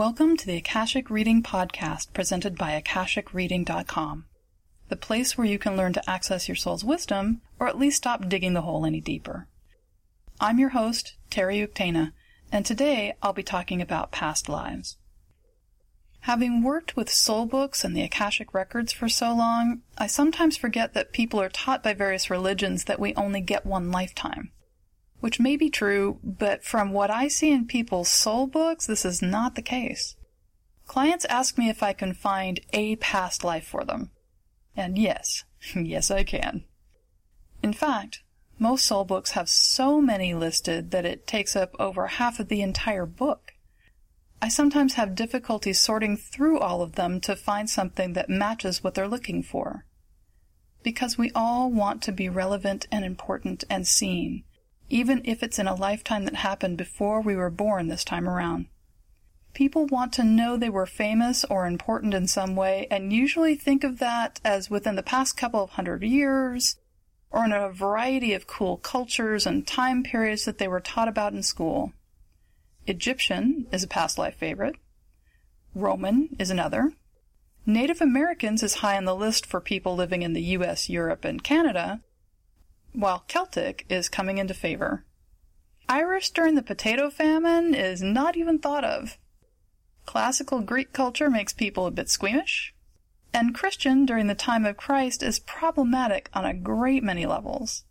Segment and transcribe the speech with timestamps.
[0.00, 4.24] Welcome to the Akashic Reading Podcast presented by AkashicReading.com,
[4.88, 8.26] the place where you can learn to access your soul's wisdom or at least stop
[8.26, 9.46] digging the hole any deeper.
[10.40, 12.12] I'm your host, Terry Uktana,
[12.50, 14.96] and today I'll be talking about past lives.
[16.20, 20.94] Having worked with soul books and the Akashic records for so long, I sometimes forget
[20.94, 24.50] that people are taught by various religions that we only get one lifetime
[25.20, 29.22] which may be true, but from what I see in people's soul books, this is
[29.22, 30.16] not the case.
[30.86, 34.10] Clients ask me if I can find a past life for them.
[34.76, 35.44] And yes,
[35.74, 36.64] yes I can.
[37.62, 38.22] In fact,
[38.58, 42.62] most soul books have so many listed that it takes up over half of the
[42.62, 43.52] entire book.
[44.42, 48.94] I sometimes have difficulty sorting through all of them to find something that matches what
[48.94, 49.84] they're looking for.
[50.82, 54.44] Because we all want to be relevant and important and seen
[54.90, 58.66] even if it's in a lifetime that happened before we were born this time around.
[59.54, 63.82] People want to know they were famous or important in some way and usually think
[63.82, 66.76] of that as within the past couple of hundred years
[67.30, 71.32] or in a variety of cool cultures and time periods that they were taught about
[71.32, 71.92] in school.
[72.86, 74.76] Egyptian is a past life favorite.
[75.74, 76.92] Roman is another.
[77.66, 81.44] Native Americans is high on the list for people living in the US, Europe, and
[81.44, 82.00] Canada,
[82.92, 85.04] while Celtic is coming into favor.
[85.88, 89.18] Irish during the potato famine is not even thought of.
[90.06, 92.74] Classical Greek culture makes people a bit squeamish.
[93.32, 97.84] And Christian during the time of Christ is problematic on a great many levels.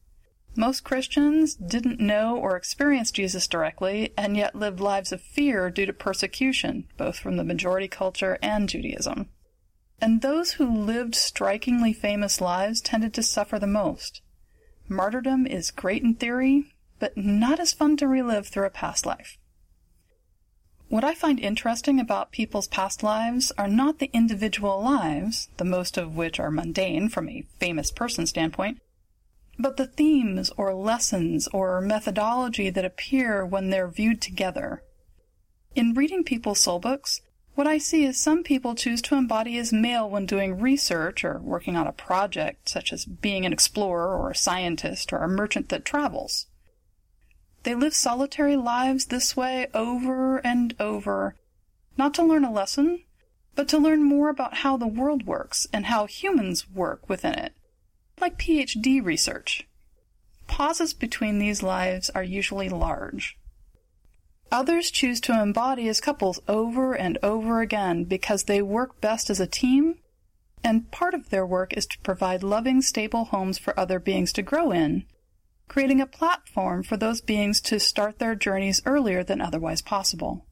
[0.56, 5.86] Most Christians didn't know or experience Jesus directly and yet lived lives of fear due
[5.86, 9.30] to persecution, both from the majority culture and Judaism.
[10.02, 14.22] And those who lived strikingly famous lives tended to suffer the most.
[14.90, 19.38] Martyrdom is great in theory, but not as fun to relive through a past life.
[20.88, 25.98] What I find interesting about people's past lives are not the individual lives, the most
[25.98, 28.82] of which are mundane from a famous person standpoint,
[29.60, 34.84] but the themes or lessons or methodology that appear when they're viewed together.
[35.76, 37.22] In reading people's soul books,
[37.60, 41.40] what I see is some people choose to embody as male when doing research or
[41.40, 45.68] working on a project, such as being an explorer or a scientist or a merchant
[45.68, 46.48] that travels.
[47.64, 51.36] They live solitary lives this way over and over,
[51.98, 53.04] not to learn a lesson,
[53.56, 57.52] but to learn more about how the world works and how humans work within it,
[58.22, 59.68] like PhD research.
[60.48, 63.38] Pauses between these lives are usually large.
[64.52, 69.40] Others choose to embody as couples over and over again because they work best as
[69.40, 70.00] a team,
[70.64, 74.42] and part of their work is to provide loving, stable homes for other beings to
[74.42, 75.06] grow in,
[75.68, 80.46] creating a platform for those beings to start their journeys earlier than otherwise possible.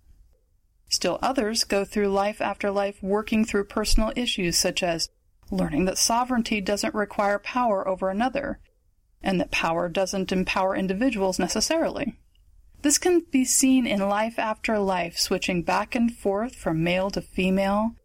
[0.90, 5.10] Still others go through life after life working through personal issues such as
[5.50, 8.60] learning that sovereignty doesn't require power over another,
[9.24, 12.16] and that power doesn't empower individuals necessarily.
[12.88, 17.22] This can be seen in life after life, switching back and forth from male to
[17.22, 17.98] female,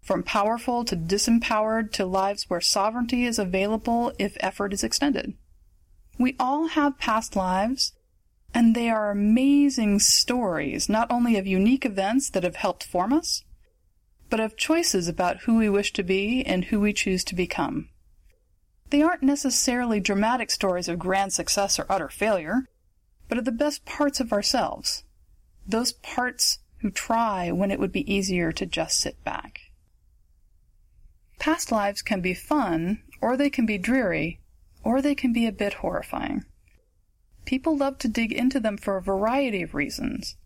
[0.00, 5.34] from powerful to disempowered to lives where sovereignty is available if effort is extended.
[6.20, 7.94] We all have past lives,
[8.54, 13.42] and they are amazing stories, not only of unique events that have helped form us,
[14.30, 17.88] but of choices about who we wish to be and who we choose to become.
[18.90, 22.68] They aren't necessarily dramatic stories of grand success or utter failure
[23.28, 25.04] but of the best parts of ourselves.
[25.66, 29.60] Those parts who try when it would be easier to just sit back.
[31.38, 34.40] Past lives can be fun, or they can be dreary,
[34.82, 36.44] or they can be a bit horrifying.
[37.44, 40.36] People love to dig into them for a variety of reasons.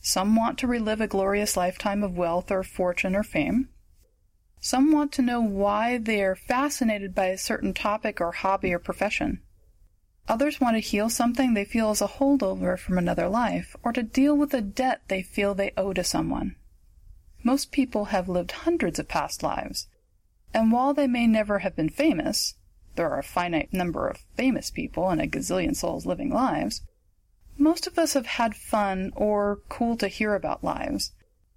[0.00, 3.68] Some want to relive a glorious lifetime of wealth or fortune or fame.
[4.60, 8.78] Some want to know why they are fascinated by a certain topic or hobby or
[8.78, 9.42] profession.
[10.28, 14.02] Others want to heal something they feel is a holdover from another life, or to
[14.02, 16.56] deal with a debt they feel they owe to someone.
[17.42, 19.88] Most people have lived hundreds of past lives,
[20.52, 22.54] and while they may never have been famous,
[22.96, 26.82] there are a finite number of famous people and a gazillion souls living lives,
[27.60, 31.12] most of us have had fun or cool to hear about lives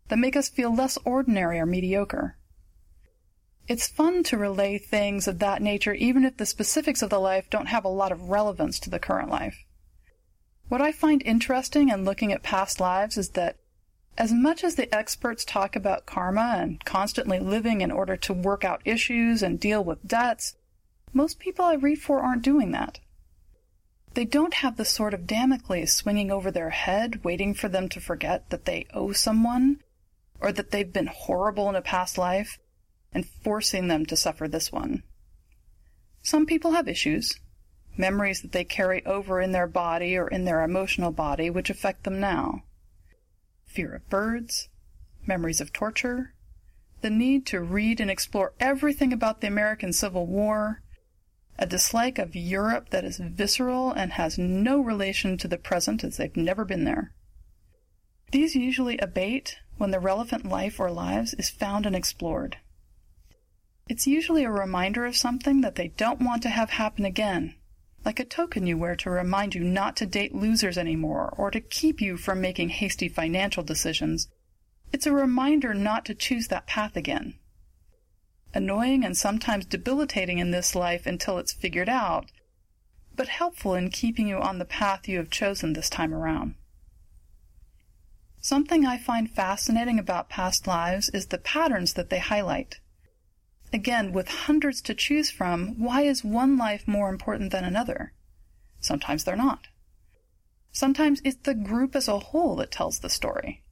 [0.10, 2.38] that make us feel less ordinary or mediocre.
[3.66, 7.50] It's fun to relay things of that nature even if the specifics of the life
[7.50, 9.64] don't have a lot of relevance to the current life.
[10.68, 13.58] What I find interesting in looking at past lives is that
[14.18, 18.64] as much as the experts talk about karma and constantly living in order to work
[18.64, 20.56] out issues and deal with debts,
[21.14, 23.00] most people I read for aren't doing that.
[24.14, 28.02] They don't have the sword of Damocles swinging over their head, waiting for them to
[28.02, 29.82] forget that they owe someone
[30.40, 32.60] or that they've been horrible in a past life
[33.14, 35.04] and forcing them to suffer this one.
[36.22, 37.40] Some people have issues,
[37.98, 42.04] memories that they carry over in their body or in their emotional body which affect
[42.04, 42.64] them now.
[43.66, 44.70] Fear of birds,
[45.28, 46.34] memories of torture,
[47.02, 50.82] the need to read and explore everything about the American Civil War,
[51.60, 56.18] a dislike of Europe that is visceral and has no relation to the present as
[56.18, 57.14] they've never been there.
[58.32, 62.58] These usually abate when the relevant life or lives is found and explored.
[63.88, 67.56] It's usually a reminder of something that they don't want to have happen again,
[68.06, 71.60] like a token you wear to remind you not to date losers anymore or to
[71.60, 74.30] keep you from making hasty financial decisions.
[74.94, 77.38] It's a reminder not to choose that path again.
[78.54, 82.32] Annoying and sometimes debilitating in this life until it's figured out,
[83.16, 86.56] but helpful in keeping you on the path you have chosen this time around.
[88.40, 92.80] Something I find fascinating about past lives is the patterns that they highlight.
[93.74, 98.14] Again, with hundreds to choose from, why is one life more important than another?
[98.80, 99.68] Sometimes they're not.
[100.72, 103.64] Sometimes it's the group as a whole that tells the story.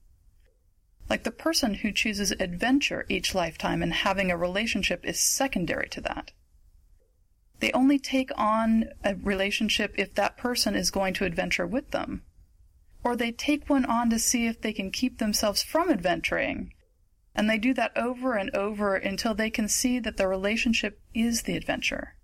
[1.07, 6.01] Like the person who chooses adventure each lifetime and having a relationship is secondary to
[6.01, 6.31] that.
[7.59, 12.23] They only take on a relationship if that person is going to adventure with them.
[13.03, 16.73] Or they take one on to see if they can keep themselves from adventuring
[17.33, 21.43] and they do that over and over until they can see that the relationship is
[21.43, 22.15] the adventure.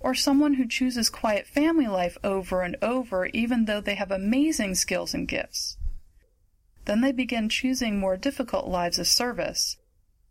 [0.00, 4.74] Or someone who chooses quiet family life over and over even though they have amazing
[4.74, 5.76] skills and gifts.
[6.84, 9.76] Then they begin choosing more difficult lives of service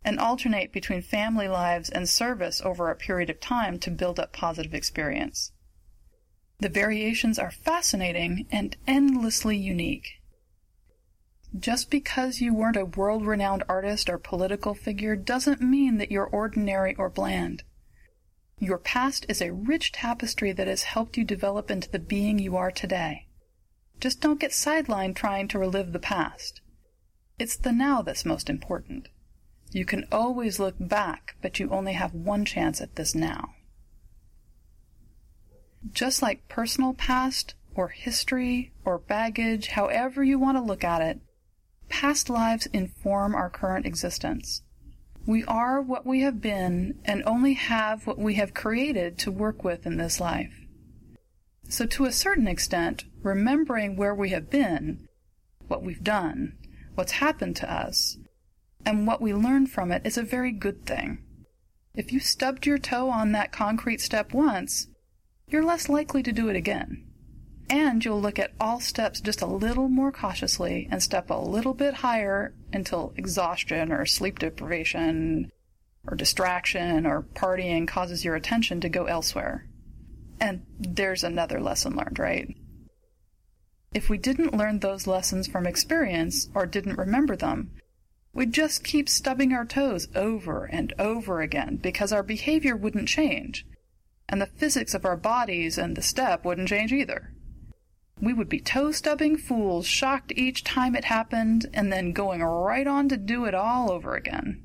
[0.04, 4.32] and alternate between family lives and service over a period of time to build up
[4.32, 5.52] positive experience.
[6.58, 10.21] The variations are fascinating and endlessly unique.
[11.58, 16.24] Just because you weren't a world renowned artist or political figure doesn't mean that you're
[16.24, 17.62] ordinary or bland.
[18.58, 22.56] Your past is a rich tapestry that has helped you develop into the being you
[22.56, 23.26] are today.
[24.00, 26.62] Just don't get sidelined trying to relive the past.
[27.38, 29.08] It's the now that's most important.
[29.72, 33.54] You can always look back, but you only have one chance at this now.
[35.90, 41.20] Just like personal past, or history, or baggage, however you want to look at it,
[41.92, 44.62] Past lives inform our current existence.
[45.26, 49.62] We are what we have been and only have what we have created to work
[49.62, 50.54] with in this life.
[51.68, 55.06] So, to a certain extent, remembering where we have been,
[55.68, 56.56] what we've done,
[56.94, 58.16] what's happened to us,
[58.86, 61.22] and what we learn from it is a very good thing.
[61.94, 64.88] If you stubbed your toe on that concrete step once,
[65.46, 67.11] you're less likely to do it again
[67.72, 71.72] and you'll look at all steps just a little more cautiously and step a little
[71.72, 75.50] bit higher until exhaustion or sleep deprivation
[76.06, 79.66] or distraction or partying causes your attention to go elsewhere.
[80.38, 82.54] And there's another lesson learned, right?
[83.94, 87.70] If we didn't learn those lessons from experience or didn't remember them,
[88.34, 93.66] we'd just keep stubbing our toes over and over again because our behavior wouldn't change,
[94.28, 97.32] and the physics of our bodies and the step wouldn't change either.
[98.22, 102.86] We would be toe stubbing fools, shocked each time it happened, and then going right
[102.86, 104.62] on to do it all over again.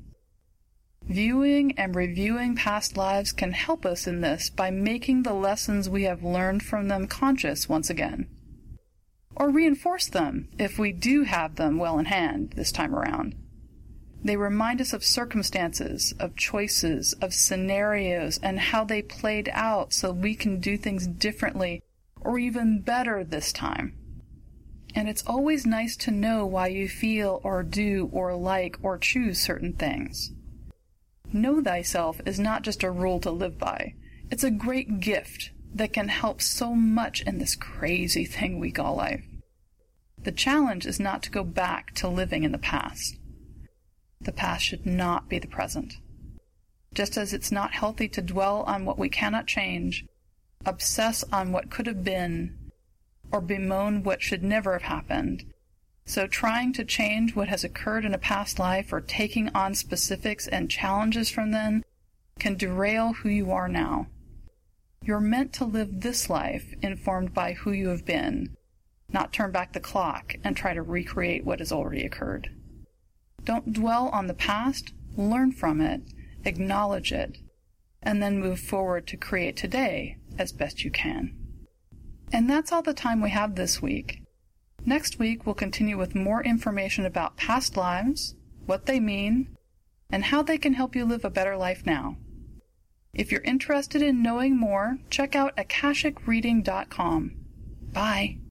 [1.02, 6.04] Viewing and reviewing past lives can help us in this by making the lessons we
[6.04, 8.28] have learned from them conscious once again.
[9.34, 13.34] Or reinforce them if we do have them well in hand this time around.
[14.22, 20.12] They remind us of circumstances, of choices, of scenarios, and how they played out so
[20.12, 21.82] we can do things differently
[22.20, 23.94] or even better this time.
[24.94, 29.40] And it's always nice to know why you feel or do or like or choose
[29.40, 30.32] certain things.
[31.32, 33.94] Know thyself is not just a rule to live by.
[34.30, 38.96] It's a great gift that can help so much in this crazy thing we call
[38.96, 39.24] life.
[40.22, 43.16] The challenge is not to go back to living in the past.
[44.20, 45.98] The past should not be the present.
[46.92, 50.06] Just as it's not healthy to dwell on what we cannot change,
[50.66, 52.56] obsess on what could have been,
[53.30, 55.44] or bemoan what should never have happened.
[56.04, 60.46] So, trying to change what has occurred in a past life or taking on specifics
[60.46, 61.84] and challenges from then
[62.38, 64.06] can derail who you are now.
[65.02, 68.56] You're meant to live this life informed by who you have been,
[69.10, 72.50] not turn back the clock and try to recreate what has already occurred.
[73.44, 76.02] Don't dwell on the past, learn from it,
[76.44, 77.38] acknowledge it,
[78.02, 81.34] and then move forward to create today as best you can.
[82.32, 84.22] And that's all the time we have this week.
[84.84, 88.34] Next week, we'll continue with more information about past lives,
[88.66, 89.56] what they mean,
[90.10, 92.16] and how they can help you live a better life now.
[93.12, 97.32] If you're interested in knowing more, check out akashicreading.com.
[97.92, 98.38] Bye.